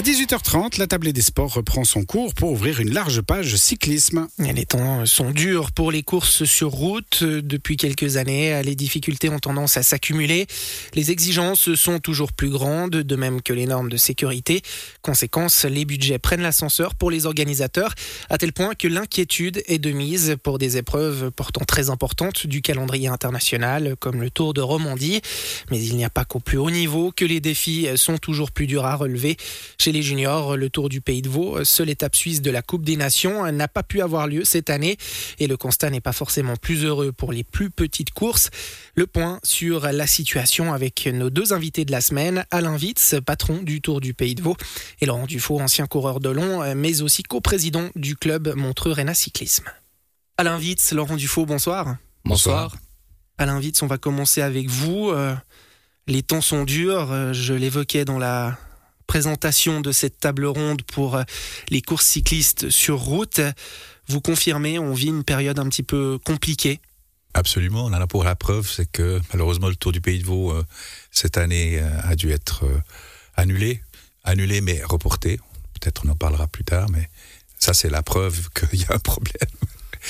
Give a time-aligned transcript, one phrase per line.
[0.00, 4.28] À 18h30, la tablée des sports reprend son cours pour ouvrir une large page cyclisme.
[4.38, 7.22] Les temps sont durs pour les courses sur route.
[7.22, 10.46] Depuis quelques années, les difficultés ont tendance à s'accumuler.
[10.94, 14.62] Les exigences sont toujours plus grandes, de même que les normes de sécurité.
[15.02, 17.92] Conséquence, les budgets prennent l'ascenseur pour les organisateurs,
[18.30, 22.62] à tel point que l'inquiétude est de mise pour des épreuves pourtant très importantes du
[22.62, 25.20] calendrier international, comme le Tour de Romandie.
[25.70, 28.66] Mais il n'y a pas qu'au plus haut niveau que les défis sont toujours plus
[28.66, 29.36] durs à relever.
[29.92, 32.96] Les juniors, le Tour du Pays de Vaud, seule étape suisse de la Coupe des
[32.96, 34.96] Nations, n'a pas pu avoir lieu cette année
[35.38, 38.50] et le constat n'est pas forcément plus heureux pour les plus petites courses.
[38.94, 43.62] Le point sur la situation avec nos deux invités de la semaine, Alain Witz, patron
[43.62, 44.56] du Tour du Pays de Vaud,
[45.00, 49.70] et Laurent Dufaux, ancien coureur de long, mais aussi coprésident du club Montreux Réna Cyclisme.
[50.36, 51.96] Alain Witz, Laurent Dufaux, bonsoir.
[52.24, 52.74] Bonsoir.
[53.36, 55.10] Alain Witz, on va commencer avec vous.
[55.10, 55.34] Euh,
[56.06, 58.58] les temps sont durs, euh, je l'évoquais dans la
[59.10, 61.24] présentation de cette table ronde pour euh,
[61.68, 63.40] les courses cyclistes sur route.
[64.06, 66.78] Vous confirmez, on vit une période un petit peu compliquée
[67.34, 70.24] Absolument, on en a pour la preuve, c'est que malheureusement le Tour du Pays de
[70.24, 70.64] Vaud euh,
[71.10, 72.64] cette année euh, a dû être
[73.34, 73.82] annulé,
[74.22, 75.40] annulé mais reporté.
[75.80, 77.08] Peut-être on en parlera plus tard, mais
[77.58, 79.50] ça c'est la preuve qu'il y a un problème.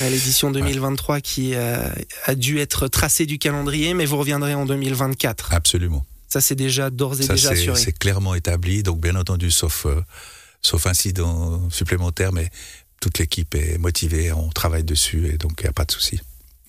[0.02, 5.54] L'édition 2023 qui a dû être tracée du calendrier, mais vous reviendrez en 2024.
[5.54, 6.04] Absolument.
[6.30, 7.78] Ça, c'est déjà d'ores et déjà assuré.
[7.78, 8.82] C'est clairement établi.
[8.82, 10.00] Donc, bien entendu, sauf, euh,
[10.62, 12.50] sauf incident supplémentaire, mais
[13.00, 16.20] toute l'équipe est motivée, on travaille dessus et donc il n'y a pas de souci.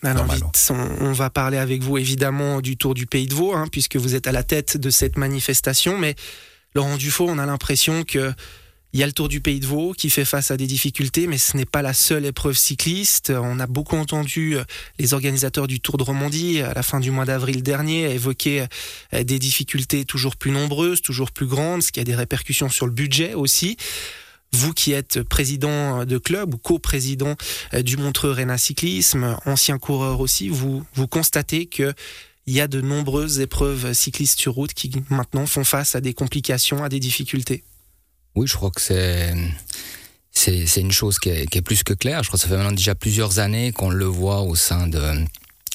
[0.04, 3.68] Alors vite, on, va parler avec vous évidemment du Tour du Pays de Vaud, hein,
[3.72, 6.00] puisque vous êtes à la tête de cette manifestation.
[6.00, 6.16] Mais
[6.74, 8.34] Laurent Dufaux, on a l'impression que
[8.94, 11.28] il y a le Tour du Pays de Vaud qui fait face à des difficultés,
[11.28, 13.32] mais ce n'est pas la seule épreuve cycliste.
[13.34, 14.64] On a beaucoup entendu euh,
[15.00, 18.66] les organisateurs du Tour de Romandie à la fin du mois d'avril dernier évoquer
[19.14, 22.86] euh, des difficultés toujours plus nombreuses, toujours plus grandes, ce qui a des répercussions sur
[22.86, 23.78] le budget aussi.
[24.54, 27.36] Vous qui êtes président de club ou co-président
[27.74, 31.94] euh, du Montreux Réna Cyclisme, ancien coureur aussi, vous, vous constatez que
[32.48, 36.14] il y a de nombreuses épreuves cyclistes sur route qui maintenant font face à des
[36.14, 37.64] complications, à des difficultés.
[38.36, 39.34] Oui, je crois que c'est
[40.34, 42.24] c'est une chose qui est, plus que claire.
[42.24, 45.02] Je crois que ça fait maintenant déjà plusieurs années qu'on le voit au sein de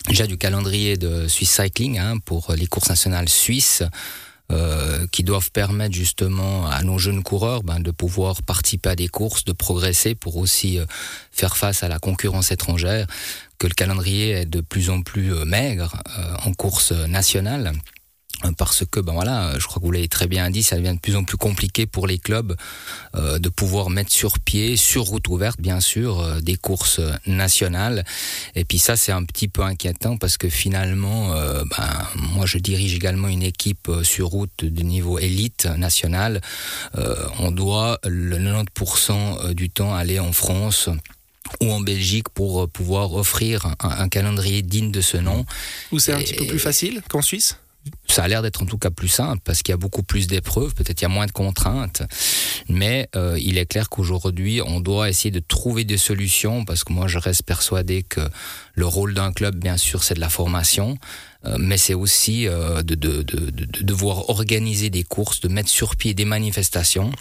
[0.08, 3.82] déjà du calendrier de Swiss Cycling hein, pour les courses nationales suisses.
[4.52, 9.08] Euh, qui doivent permettre justement à nos jeunes coureurs ben, de pouvoir participer à des
[9.08, 10.86] courses, de progresser pour aussi euh,
[11.32, 13.08] faire face à la concurrence étrangère,
[13.58, 16.00] que le calendrier est de plus en plus euh, maigre
[16.44, 17.72] en course nationale
[18.56, 21.00] parce que ben voilà, je crois que vous l'avez très bien dit, ça devient de
[21.00, 22.56] plus en plus compliqué pour les clubs
[23.14, 28.04] euh, de pouvoir mettre sur pied, sur route ouverte bien sûr, euh, des courses nationales.
[28.54, 32.58] Et puis ça c'est un petit peu inquiétant parce que finalement, euh, ben, moi je
[32.58, 36.40] dirige également une équipe sur route de niveau élite nationale.
[37.38, 40.88] on doit le 90% du temps aller en France
[41.60, 45.46] ou en Belgique pour pouvoir offrir un, un calendrier digne de ce nom.
[45.92, 47.56] Ou c'est un petit peu plus facile qu'en Suisse?
[48.08, 50.26] Ça a l'air d'être en tout cas plus simple parce qu'il y a beaucoup plus
[50.26, 52.02] d'épreuves, peut-être il y a moins de contraintes,
[52.68, 56.92] mais euh, il est clair qu'aujourd'hui on doit essayer de trouver des solutions parce que
[56.92, 58.20] moi je reste persuadé que
[58.74, 60.96] le rôle d'un club bien sûr c'est de la formation,
[61.44, 65.68] euh, mais c'est aussi euh, de, de, de, de devoir organiser des courses, de mettre
[65.68, 67.12] sur pied des manifestations.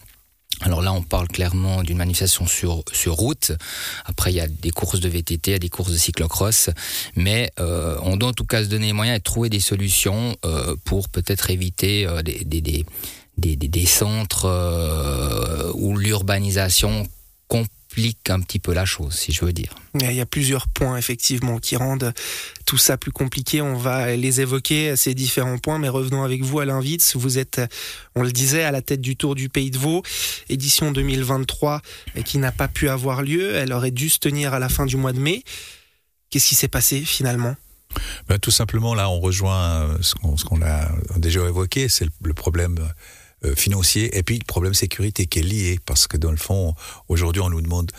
[0.62, 3.52] Alors là, on parle clairement d'une manifestation sur, sur route.
[4.06, 6.70] Après, il y a des courses de VTT, il y a des courses de cyclocross.
[7.16, 10.36] Mais euh, on doit en tout cas se donner les moyens et trouver des solutions
[10.46, 14.48] euh, pour peut-être éviter euh, des, des, des, des, centres
[15.74, 17.06] où l'urbanisation
[17.96, 19.74] complique un petit peu la chose, si je veux dire.
[19.94, 22.14] Il y a plusieurs points effectivement qui rendent
[22.66, 23.62] tout ça plus compliqué.
[23.62, 27.14] On va les évoquer, ces différents points, mais revenons avec vous à l'invite.
[27.16, 27.62] Vous êtes,
[28.16, 30.04] on le disait, à la tête du Tour du Pays de Vaud,
[30.50, 31.82] édition 2023
[32.26, 33.56] qui n'a pas pu avoir lieu.
[33.56, 35.44] Elle aurait dû se tenir à la fin du mois de mai.
[36.30, 37.56] Qu'est-ce qui s'est passé finalement?
[38.28, 42.92] Ben, Tout simplement, là, on rejoint ce qu'on a déjà évoqué, c'est le problème euh,
[43.54, 44.18] financier.
[44.18, 46.74] Et puis le problème sécurité qui est lié parce que dans le fond
[47.08, 47.92] aujourd'hui on nous demande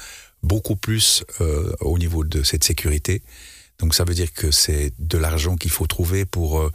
[0.43, 3.23] beaucoup plus euh, au niveau de cette sécurité.
[3.79, 6.73] Donc ça veut dire que c'est de l'argent qu'il faut trouver pour euh,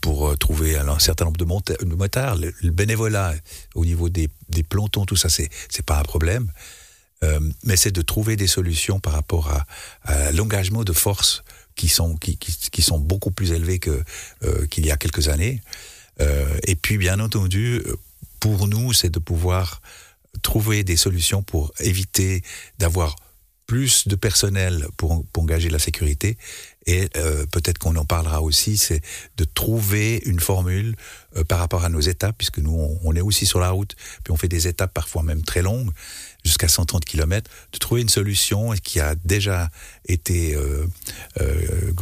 [0.00, 2.36] pour trouver un certain nombre de motards.
[2.36, 3.34] Le, bénévolat
[3.74, 6.48] au niveau des, des peloton tout ça c'est c'est pas un problème.
[7.24, 9.50] Euh, mais c'est de trouver des solutions par rapport
[10.04, 11.42] à, l'engagement de force
[11.74, 14.02] qui sont qui, sont beaucoup plus élevés que
[14.44, 15.60] euh, qu'il y a quelques années.
[15.60, 17.82] euh, et puis, bien entendu,
[18.40, 19.80] pour nous, c'est de pouvoir
[20.42, 22.42] trouver des solutions pour éviter
[22.78, 23.16] d'avoir
[23.68, 26.38] plus de personnel pour, engager la sécurité.
[26.86, 29.02] Et euh, peut-être qu'on en parlera aussi, c'est
[29.36, 30.96] de trouver une formule
[31.36, 33.94] euh, par rapport à nos étapes, puisque nous, on, est aussi sur la route,
[34.24, 35.90] puis on fait des étapes parfois même très longues,
[36.44, 39.68] jusqu'à 130 km, de trouver une solution qui a déjà
[40.06, 40.86] été, euh,
[41.40, 41.92] euh,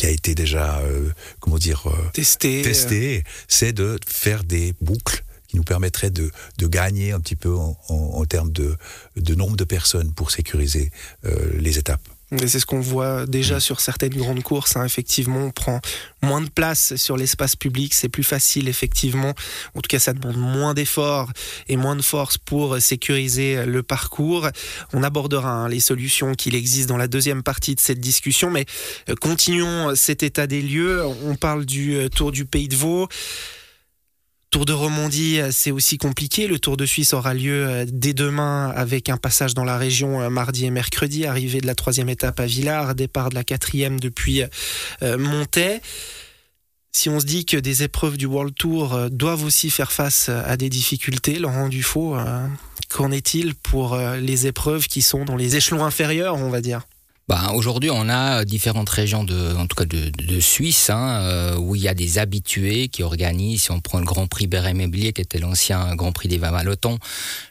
[0.00, 1.10] qui a été déjà, euh,
[1.40, 2.62] comment dire, testé.
[2.62, 7.54] testé c'est de faire des boucles qui nous permettrait de, de gagner un petit peu
[7.54, 8.78] en, en, en termes de,
[9.16, 10.90] de, nombre de personnes pour sécuriser
[11.26, 12.08] euh, les étapes.
[12.38, 13.60] C'est ce qu'on voit déjà mmh.
[13.60, 14.76] sur certaines grandes courses.
[14.76, 14.84] Hein.
[14.84, 15.80] Effectivement, on prend
[16.22, 17.92] moins de place sur l'espace public.
[17.92, 19.34] C'est plus facile, effectivement.
[19.74, 21.30] En tout cas, ça demande moins d'efforts
[21.68, 24.48] et moins de force pour sécuriser le parcours.
[24.92, 28.50] On abordera hein, les solutions qu'il existe dans la deuxième partie de cette discussion.
[28.50, 28.64] Mais
[29.08, 31.04] euh, continuons cet état des lieux.
[31.24, 33.08] On parle du euh, Tour du Pays de Vaud.
[34.50, 36.48] Tour de Romandie, euh, c'est aussi compliqué.
[36.48, 40.20] Le Tour de Suisse aura lieu euh, dès demain avec un passage dans la région
[40.20, 44.00] euh, mardi et mercredi, arrivée de la troisième étape à Villars, départ de la quatrième
[44.00, 44.42] depuis
[45.02, 45.80] Montais.
[46.92, 50.56] Si on se dit que des épreuves du World Tour doivent aussi faire face à
[50.56, 52.16] des difficultés, Laurent Dufaux,
[52.88, 56.82] qu'en est-il pour les épreuves qui sont dans les échelons inférieurs, on va dire?
[57.30, 61.56] Bah, Aujourd'hui, on a différentes régions, de, en tout cas de, de Suisse, hein, euh,
[61.56, 63.62] où il y a des habitués qui organisent.
[63.62, 66.98] Si on prend le Grand Prix Béret-Méblier, qui était l'ancien Grand Prix des Vamaloton,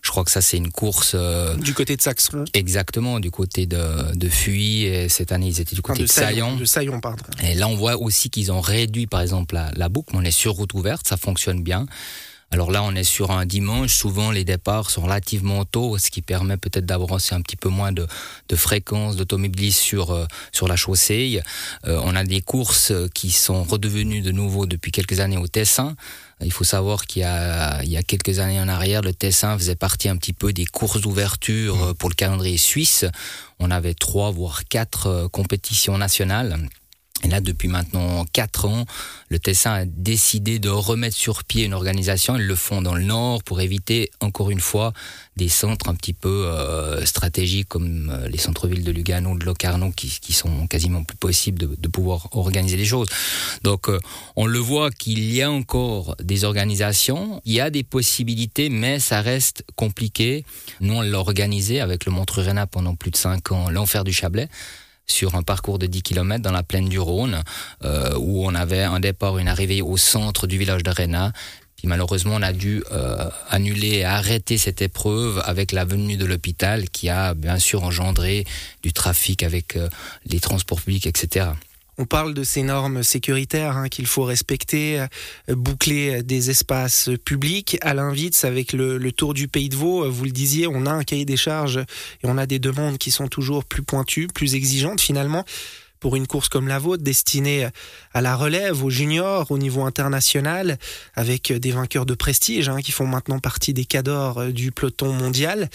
[0.02, 1.14] je crois que ça, c'est une course.
[1.16, 2.44] Euh, du côté de Saxon.
[2.54, 4.84] Exactement, du côté de, de Fuy.
[4.84, 6.56] Et cette année, ils étaient du côté enfin, de, de Saillon.
[6.58, 7.24] De Saillon, pardon.
[7.42, 10.14] Et là, on voit aussi qu'ils ont réduit, par exemple, la, la boucle.
[10.14, 11.86] On est sur route ouverte, ça fonctionne bien.
[12.52, 13.94] Alors là, on est sur un dimanche.
[13.94, 17.92] Souvent, les départs sont relativement tôt, ce qui permet peut-être d'avancer un petit peu moins
[17.92, 18.08] de,
[18.48, 21.42] de fréquence d'automobilistes sur, euh, sur la chaussée.
[21.86, 25.96] Euh, on a des courses qui sont redevenues de nouveau depuis quelques années au Tessin.
[26.42, 29.58] Il faut savoir qu'il y a, il y a quelques années en arrière, le Tessin
[29.58, 31.94] faisait partie un petit peu des courses d'ouverture mmh.
[31.96, 33.06] pour le calendrier suisse.
[33.60, 36.58] On avait trois, voire quatre euh, compétitions nationales.
[37.24, 38.86] Et là, depuis maintenant quatre ans,
[39.28, 42.38] le Tessin a décidé de remettre sur pied une organisation.
[42.38, 44.94] Ils le font dans le Nord pour éviter, encore une fois,
[45.36, 49.92] des centres un petit peu euh, stratégiques comme euh, les centres-villes de Lugano, de Locarno,
[49.92, 53.08] qui, qui sont quasiment plus possibles de, de, pouvoir organiser les choses.
[53.64, 54.00] Donc, euh,
[54.38, 59.00] on le voit qu'il y a encore des organisations, il y a des possibilités, mais
[59.00, 60.46] ça reste compliqué.
[60.80, 64.14] Nous, on l'a organisé avec le Montreux Réna pendant plus de cinq ans, l'enfer du
[64.14, 64.48] Chablais
[65.12, 67.44] sur un parcours de 10 km dans la plaine du Rhône,
[67.84, 71.34] euh, où on avait un départ, une arrivée au centre du village de Réna.
[71.76, 76.26] Puis malheureusement, on a dû euh, annuler et arrêter cette épreuve avec la venue de
[76.26, 78.46] l'hôpital qui a bien sûr engendré
[78.84, 79.88] du trafic avec euh,
[80.26, 81.52] les transports publics, etc.
[82.02, 87.78] On parle de ces normes sécuritaires hein, qu'il faut respecter, euh, boucler des espaces publics.
[87.82, 90.92] À l'invite, avec le, Tour du Pays de Vaud, euh, vous le disiez, on a
[90.92, 94.56] un cahier des charges et on a des demandes qui sont toujours plus pointues, plus
[94.56, 95.44] exigeantes finalement
[96.00, 97.68] pour une course comme la vôtre, destinée
[98.14, 100.78] à la relève, aux juniors, au niveau international,
[101.16, 105.12] avec des vainqueurs de prestige hein, qui font maintenant partie des cadors euh, du peloton
[105.12, 105.70] mondial.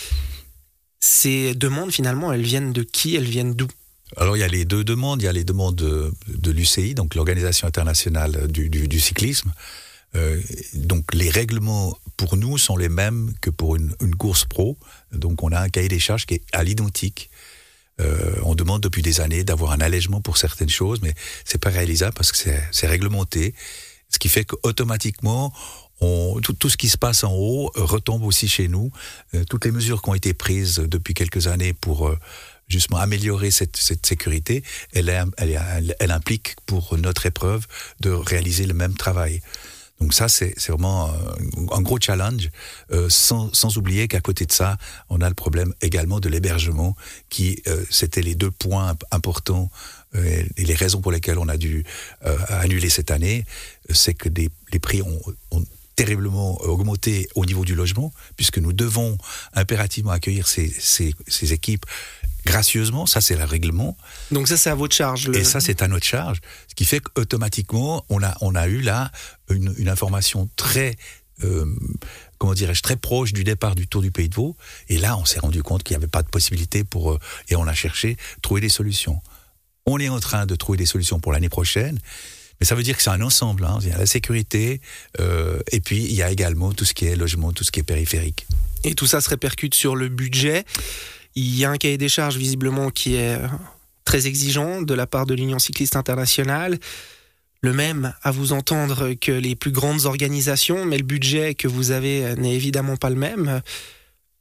[1.00, 3.14] Ces demandes, finalement, elles viennent de qui?
[3.14, 3.68] Elles viennent d'où?
[4.16, 7.14] Alors il y a les deux demandes, il y a les demandes de, l'UCI, donc
[7.14, 9.52] l'Organisation internationale du, cyclisme.
[10.14, 10.40] Euh,
[10.74, 14.78] donc les règlements pour nous sont les mêmes que pour une, course pro.
[15.12, 17.30] Donc on a un cahier des charges qui est à l'identique.
[18.00, 21.14] Euh, on demande depuis des années d'avoir un allègement pour certaines choses, mais
[21.44, 22.38] c'est pas réalisable parce que
[22.70, 23.54] c'est réglementé,
[24.08, 25.52] ce qui fait qu'automatiquement
[26.58, 28.90] tout, ce qui se passe en haut retombe aussi chez nous.
[29.34, 32.14] Euh, toutes les mesures qui ont été prises depuis quelques années pour
[32.68, 35.10] justement améliorer cette, sécurité, elle,
[36.10, 37.66] implique pour notre épreuve
[38.00, 39.40] de réaliser le même travail.
[40.00, 41.10] Donc ça, c'est vraiment
[41.72, 42.50] un gros challenge,
[42.90, 44.76] euh, sans, oublier qu'à côté de ça,
[45.08, 46.96] on a le problème également de l'hébergement,
[47.30, 49.70] qui euh, c'était les deux points importants
[50.16, 51.84] euh, et les raisons pour lesquelles on a dû
[52.26, 53.44] euh, annuler cette année,
[53.90, 55.20] c'est que les prix ont,
[55.96, 59.16] terriblement augmenté au niveau du logement, puisque nous devons
[59.52, 61.86] impérativement accueillir ces équipes
[62.44, 63.96] gracieusement, ça c'est le règlement.
[64.30, 65.28] Donc ça c'est à votre charge.
[65.28, 65.36] Le...
[65.36, 68.80] Et ça c'est à notre charge, ce qui fait qu'automatiquement on a, on a eu
[68.80, 69.10] là
[69.50, 70.96] une, une information très,
[71.42, 71.66] euh,
[72.38, 74.56] comment dirais-je, très proche du départ du Tour du Pays de Vaud.
[74.88, 77.56] Et là on s'est rendu compte qu'il n'y avait pas de possibilité pour, euh, et
[77.56, 79.20] on a cherché trouver des solutions.
[79.86, 81.98] On est en train de trouver des solutions pour l'année prochaine.
[82.60, 83.64] Mais ça veut dire que c'est un ensemble.
[83.64, 83.78] Hein.
[83.82, 84.80] Il y a la sécurité,
[85.18, 87.80] euh, et puis il y a également tout ce qui est logement, tout ce qui
[87.80, 88.46] est périphérique.
[88.84, 90.64] Et tout ça se répercute sur le budget.
[91.34, 93.38] Il y a un cahier des charges visiblement qui est
[94.04, 96.78] très exigeant de la part de l'Union cycliste internationale.
[97.60, 101.90] Le même à vous entendre que les plus grandes organisations, mais le budget que vous
[101.90, 103.62] avez n'est évidemment pas le même.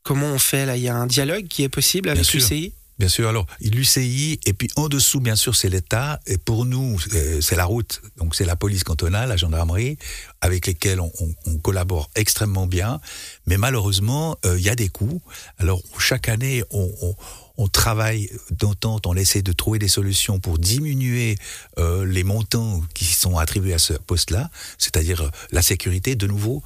[0.03, 0.75] Comment on fait là?
[0.75, 4.53] Il y a un dialogue qui est possible avec l'UCI Bien sûr, alors l'UCI, et
[4.53, 8.35] puis en dessous, bien sûr, c'est l'État, et pour nous, euh, c'est la route, donc
[8.35, 9.97] c'est la police cantonale, la gendarmerie,
[10.41, 11.11] avec lesquels on,
[11.63, 12.99] collabore extrêmement bien,
[13.47, 15.21] mais malheureusement, euh, il y a des coûts.
[15.57, 17.15] Alors chaque année, on,
[17.71, 21.37] travaille d'entente, on essaie de trouver des solutions pour diminuer
[21.79, 26.61] euh, les montants qui sont attribués à ce poste-là, c'est-à-dire la sécurité de nouveau.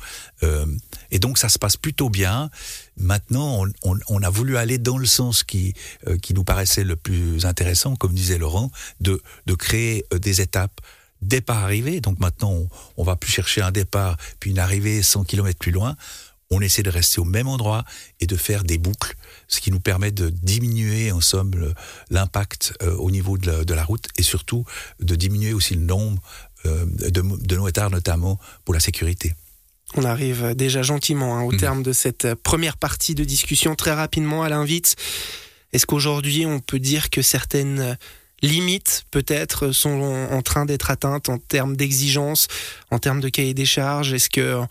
[1.12, 2.50] Et donc ça se passe plutôt bien.
[2.98, 5.74] Maintenant, on, a voulu aller dans le sens qui,
[6.22, 9.22] qui nous paraissait le plus intéressant, comme disait Laurent, de,
[9.58, 10.82] créer des étapes
[11.22, 12.02] départ-arrivée.
[12.02, 15.72] Donc maintenant, on, on va plus chercher un départ puis une arrivée 100 km plus
[15.72, 15.96] loin
[16.50, 17.84] on essaie de rester au même endroit
[18.20, 19.16] et de faire des boucles,
[19.48, 21.74] ce qui nous permet de diminuer en somme
[22.10, 24.66] l'impact euh, au niveau de la, route et surtout
[25.00, 26.22] de diminuer aussi le nombre
[26.66, 29.34] euh, de, de notamment pour la sécurité.
[29.96, 31.58] On arrive déjà gentiment hein, au mmh.
[31.58, 33.76] terme de cette première partie de discussion.
[33.76, 34.96] Très rapidement, à l'invite,
[35.74, 37.98] est-ce qu'aujourd'hui on peut dire que certaines
[38.42, 42.48] limites peut-être sont en train d'être atteintes en termes d'exigence,
[42.92, 44.14] en termes de cahier des charges?
[44.14, 44.62] Est-ce que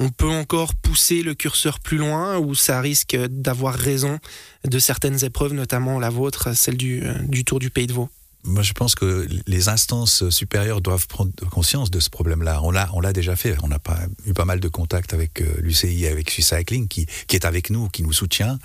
[0.00, 4.18] on peut encore pousser le curseur plus loin ou ça risque d'avoir raison
[4.64, 8.08] de certaines épreuves, notamment la vôtre, celle du, du Tour du Pays de Vaud?
[8.44, 12.60] Moi, je pense que les instances supérieures doivent prendre conscience de ce problème-là.
[12.62, 13.56] On l'a, on l'a déjà fait.
[13.62, 17.06] On a pas, eu pas mal de contacts avec euh, l'UCI, avec Swiss Cycling, qui,
[17.26, 18.58] qui est avec nous, qui nous soutient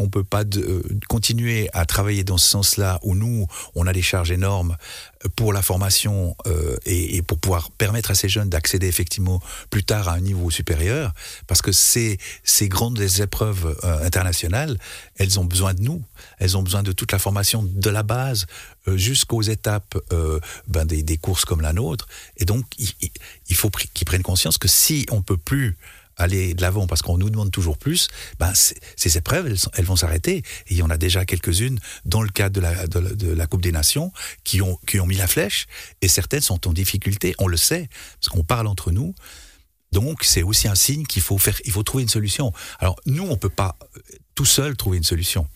[0.00, 4.02] on peut pas euh, continuer à travailler dans ce sens-là où nous, on a des
[4.02, 4.76] charges énormes
[5.36, 10.08] pour la formation euh, et, pour pouvoir permettre à ces jeunes d'accéder effectivement plus tard
[10.08, 11.12] à un niveau supérieur,
[11.46, 12.18] parce que ces,
[12.62, 14.78] grandes épreuves euh, internationales,
[15.16, 16.02] elles ont besoin de nous,
[16.38, 18.46] elles ont besoin de toute la formation de la base
[18.86, 19.98] jusqu'aux étapes
[20.66, 22.88] ben des, des, courses comme la nôtre, et donc il,
[23.48, 25.76] il faut qu'ils prennent conscience que si on peut plus
[26.20, 28.08] aller de l'avant parce qu'on nous demande toujours plus,
[28.38, 30.38] ben ces épreuves, elles, vont s'arrêter.
[30.38, 34.12] Et il y en a déjà quelques-unes dans le cadre de la, Coupe des Nations
[34.44, 35.66] qui ont, mis la flèche
[36.02, 37.88] et certaines sont en difficulté, on le sait,
[38.20, 39.14] parce qu'on parle entre nous.
[39.92, 42.52] Donc c'est aussi un signe qu'il faut faire, il faut trouver une solution.
[42.78, 44.00] Alors nous, on peut pas euh,
[44.36, 45.48] tout seul trouver une solution.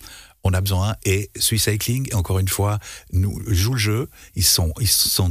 [0.43, 2.79] On a besoin et Swiss Cycling, encore une fois,
[3.13, 4.11] nous joue le jeu.
[4.35, 4.73] Ils sont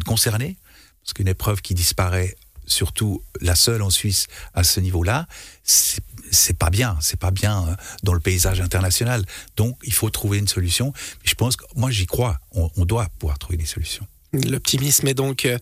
[0.06, 0.58] concernés
[1.04, 2.36] parce qu'une épreuve qui disparaît
[2.74, 5.28] surtout la seule en Suisse à ce niveau-là,
[5.64, 9.24] c'est pas bien, c'est pas bien euh, dans le paysage international.
[9.56, 10.92] Donc il faut trouver une solution.
[11.24, 14.06] Je pense que moi j'y crois, on, on doit pouvoir trouver des solutions.
[14.34, 15.60] L'optimisme est donc euh,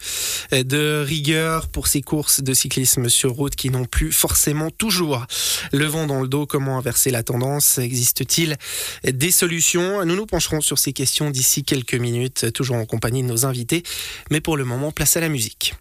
[0.63, 5.25] de rigueur pour ces courses de cyclisme sur route qui n'ont plus forcément toujours
[5.73, 6.45] le vent dans le dos.
[6.45, 7.79] Comment inverser la tendance?
[7.79, 8.55] Existe-t-il
[9.03, 10.05] des solutions?
[10.05, 13.83] Nous nous pencherons sur ces questions d'ici quelques minutes, toujours en compagnie de nos invités.
[14.29, 15.75] Mais pour le moment, place à la musique.